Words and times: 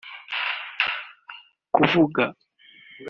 Kuvuga 1.75 2.23